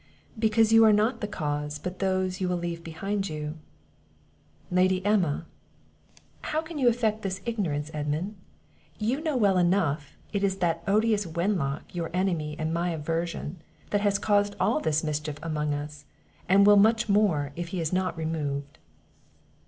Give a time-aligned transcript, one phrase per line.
[0.39, 3.59] "Because you are not the cause, but those you will leave behind you."
[4.71, 5.45] "Lady Emma!"
[6.41, 8.33] "How can you affect this ignorance, Edmund?
[8.97, 13.57] You know well enough it is that odious Wenlock, your enemy and my aversion,
[13.91, 16.05] that has caused all this mischief among us,
[16.49, 18.79] and will much more, if he is not removed."